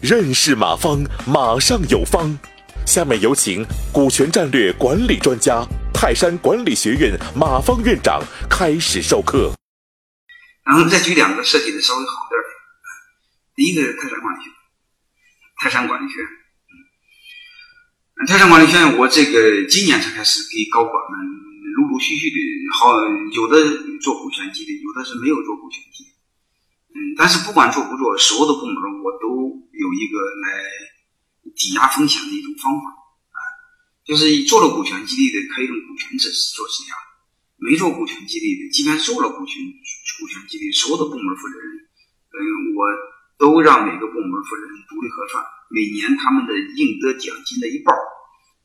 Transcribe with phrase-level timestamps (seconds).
[0.00, 2.38] 认识马方，马上有方。
[2.84, 8.20] 下面有请股权战略管理专家、泰山管理学院马方院长
[8.50, 9.52] 开始授课。
[10.64, 12.48] 然后再举两个设计的稍微好点的，
[13.54, 14.56] 第一个是泰山管理学院，
[15.62, 16.26] 泰山管理学院，
[18.16, 21.41] 嗯，泰山管理学院，我这个今年才开始给高管们
[22.02, 22.38] 续续的，
[22.74, 22.98] 好
[23.32, 23.62] 有的
[24.02, 26.10] 做股权激励，有的是没有做股权激励，
[26.98, 29.30] 嗯，但是不管做不做，所有的部门我都
[29.70, 30.92] 有一个来。
[31.54, 32.86] 抵押风险的一种方法
[33.34, 33.38] 啊，
[34.06, 36.96] 就是做了股权激励的可以用股权制做质押，
[37.58, 41.66] 没做股权激励的，即便做了股权股权激励，所有的部门负责人，
[42.32, 42.40] 嗯，
[42.72, 42.86] 我
[43.36, 47.92] 都让每个部门负责人独立核算，每年他们的应得奖金的一半，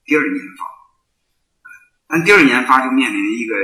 [0.05, 0.63] 第二年发，
[2.07, 3.55] 但第二年发就面临一个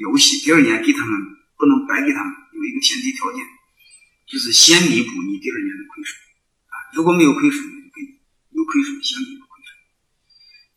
[0.00, 1.18] 游戏，第二年给他们
[1.56, 3.44] 不能白给他们，有一个前提条件，
[4.26, 6.14] 就是先弥补你第二年的亏损
[6.68, 7.78] 啊，如果没有亏损。
[8.50, 9.70] 有亏损，先弥补亏损。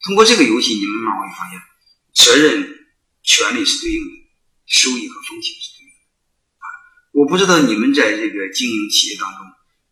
[0.04, 1.60] 通过这个游戏，你们慢慢会发现，
[2.14, 2.86] 责任、
[3.24, 4.12] 权利是对应的，
[4.68, 5.98] 收益和风险是对应的。
[6.62, 6.66] 啊，
[7.14, 9.40] 我不知道你们在这个经营企业当中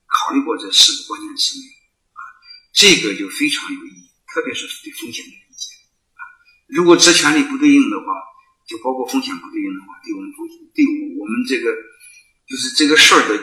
[0.05, 1.73] 考虑过这四个关键词没有？
[2.13, 2.21] 啊，
[2.73, 5.31] 这个就非常有意义，特别是对风险的。
[6.69, 8.05] 如果责权利不对应的话，
[8.67, 10.85] 就包括风险不对应的话，对我们风险，对
[11.17, 11.75] 我们这个
[12.47, 13.37] 就是这个事儿的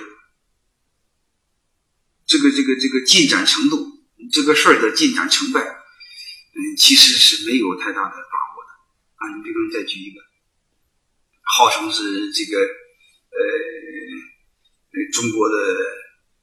[2.24, 3.94] 这个这个这个进展程度。
[4.32, 8.70] 这个事儿的进展成败，嗯，其实是没有太大的把握的
[9.14, 9.36] 啊。
[9.36, 10.18] 你比如再举一个，
[11.44, 13.38] 号称是这个呃
[14.90, 15.54] 呃中国的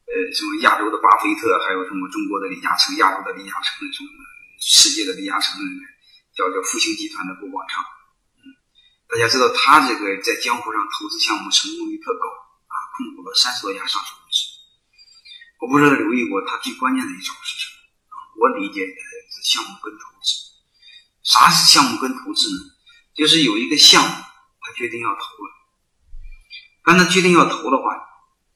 [0.05, 4.09] 呃什么亚洲的巴菲特，还有什么中国的李嘉诚、亚洲的李嘉诚、什么
[4.61, 5.59] 世界的李嘉诚，
[6.33, 7.85] 叫叫复兴集团的郭广昌，
[9.07, 12.25] 大家知道他这个在江湖上投资项目成功率特高
[12.65, 14.49] 啊，控股了三十多家上市公司。
[15.61, 17.77] 我不知道留意过他最关键的一招是什么。
[18.41, 18.93] 我理解的
[19.29, 20.41] 是项目跟投资。
[21.21, 22.73] 啥是项目跟投资呢？
[23.13, 24.15] 就是有一个项目，
[24.59, 25.53] 他决定要投了。
[26.83, 27.95] 当他决定要投的话，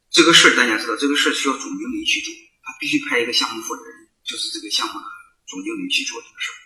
[0.10, 2.34] 这个事儿大家知道，这个事儿需要总经理去做，
[2.64, 5.06] 他必须派一个项目负责人，就是这个项目的
[5.46, 6.58] 总经理去做这个事儿。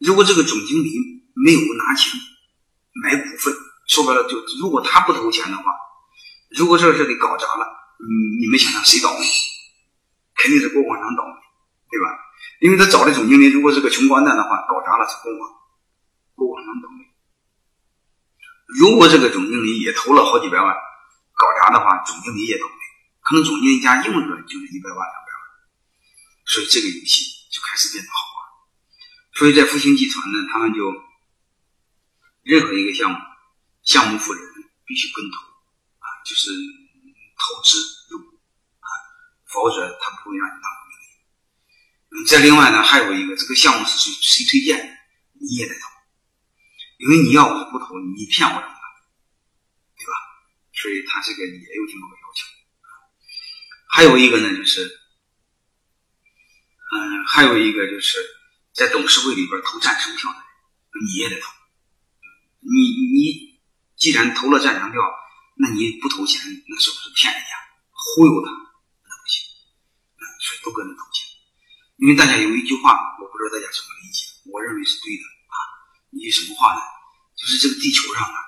[0.00, 0.90] 如果这个总经理
[1.34, 2.18] 没有拿钱
[3.02, 3.54] 买股份，
[3.86, 5.64] 说白了就如果他不投钱的话，
[6.50, 7.66] 如果这事给搞砸了，
[8.00, 9.26] 你你们想想谁倒霉？
[10.34, 11.34] 肯定是郭广昌倒霉。
[11.90, 12.06] 对吧？
[12.60, 15.50] 因为他找的总经理如果是个穷光蛋的话，搞砸了是郭广，
[16.36, 17.02] 郭广昌倒霉。
[18.78, 20.72] 如果这个总经理也投了好几百万，
[21.34, 22.78] 搞砸的话，总经理也倒霉，
[23.26, 25.42] 可能总经理家用着就是一百万两百万。
[26.46, 28.39] 所以这个游戏就开始变得好玩。
[29.40, 30.84] 所以在复兴集团呢，他们就
[32.42, 33.16] 任何一个项目，
[33.82, 34.52] 项目负责人
[34.84, 35.38] 必须跟投
[35.96, 37.78] 啊，就是投资
[38.10, 38.36] 入股
[38.80, 38.88] 啊，
[39.46, 42.26] 否则他不会让你当。
[42.26, 44.92] 再另外呢，还有一个，这个项目是谁谁推荐的，
[45.40, 45.88] 你也得投，
[46.98, 48.82] 因为你要我不投，你骗我怎么办？
[49.96, 50.12] 对吧？
[50.74, 52.46] 所以他这个也有这么个要求。
[53.88, 54.84] 还有一个呢，就是，
[56.92, 58.18] 嗯，还有一个就是
[58.74, 60.46] 在董事会里边投赞成票的人，
[61.06, 61.50] 你也得投。
[62.60, 62.70] 你
[63.14, 63.60] 你
[63.96, 65.00] 既然投了赞成票，
[65.56, 67.48] 那你不投钱，那是不是骗人家、
[67.90, 68.50] 忽悠他？
[68.50, 69.44] 那不行。
[70.40, 71.28] 所以都跟着投钱。
[71.96, 75.56] 因为大家有一句话，我不知道大家怎么理解，我认为是对的啊。
[76.12, 76.80] 一句什么话呢？
[77.36, 78.38] 就是这个地球上啊，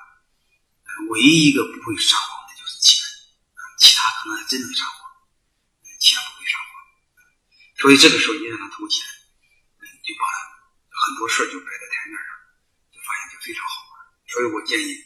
[1.10, 3.00] 唯一一个不会撒谎的就是钱，
[3.78, 5.00] 其他可能还真能撒谎，
[6.00, 6.70] 钱不会撒谎。
[7.80, 9.00] 所以这个时候你让他投钱，
[11.12, 12.32] 很多事儿就摆在台面上，
[12.88, 14.00] 就发现就非常好玩。
[14.32, 14.96] 所以我建议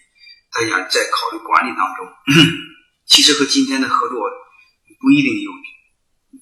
[0.55, 2.07] 大家在考虑管理当中，
[3.07, 4.23] 其实和今天的合作
[5.03, 5.51] 不一定有，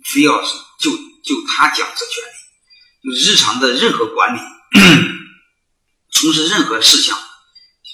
[0.05, 0.93] 非要是就。
[1.25, 4.41] 就他讲这权利，就日常的任何管理，
[6.13, 7.19] 从事任何事项，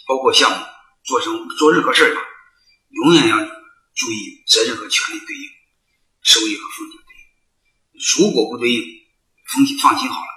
[0.09, 0.67] 包括项目，
[1.05, 2.11] 做成做任何事儿，
[2.89, 5.49] 永远要注意责任和权利对应，
[6.25, 8.27] 收益和风险对应。
[8.27, 8.83] 如果不对应，
[9.47, 10.29] 风险放心好了，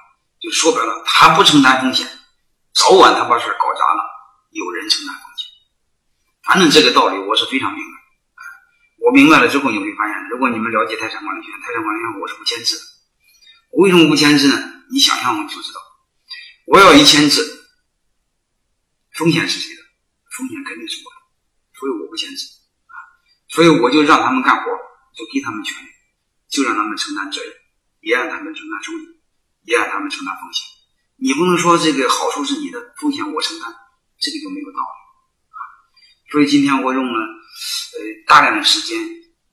[0.43, 2.05] 就说白了，他不承担风险，
[2.73, 4.03] 早晚他把事搞砸了，
[4.51, 5.47] 有人承担风险。
[6.43, 7.93] 反正这个道理我是非常明白。
[8.99, 12.83] 我明白了之后，你会发现，如果你们了解泰山管理学院，泰山管理学院我是不签字的。
[13.71, 14.83] 我为什么不签字呢？
[14.91, 15.79] 你想想就知道。
[16.67, 17.39] 我要一签字，
[19.13, 19.81] 风险是谁的？
[20.35, 21.17] 风险肯定是我的，
[21.79, 22.47] 所以我不签字
[22.87, 22.95] 啊。
[23.47, 24.71] 所以我就让他们干活，
[25.15, 25.89] 就给他们权利，
[26.49, 27.53] 就让他们承担责任，
[28.01, 29.12] 也让他们承担收益，
[29.63, 30.63] 也让他们承担风险。
[31.17, 33.73] 你不能说这个好处是你的，风险我承担，
[34.19, 34.99] 这个就没有道理
[35.49, 35.59] 啊。
[36.31, 38.23] 所以今天我用了呃。
[38.25, 38.97] 大量的时间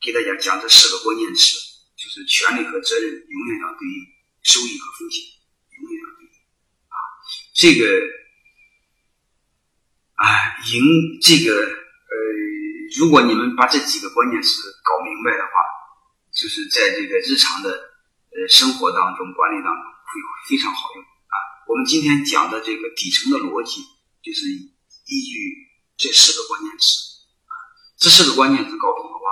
[0.01, 1.59] 给大家讲这四个关键词，
[1.99, 4.07] 就是权利和责任永远要对应，
[4.41, 5.21] 收益和风险
[5.77, 6.33] 永远要对应
[6.89, 6.97] 啊。
[7.53, 7.85] 这个
[10.15, 10.25] 啊，
[10.73, 12.17] 赢这个呃，
[12.97, 15.53] 如果你们把这几个关键词搞明白的话，
[16.33, 19.85] 就是在这个日常的呃生活当中、管理当中
[20.19, 21.37] 会非常好用啊。
[21.69, 23.87] 我们今天讲的这个底层的逻辑，
[24.23, 25.35] 就是依据
[25.97, 27.53] 这四个关键词啊。
[27.97, 29.25] 这四个关键词搞懂的话，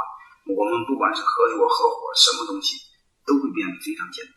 [0.54, 2.76] 我们不管是合作、合伙，什么东西
[3.26, 4.36] 都会变得非常简单。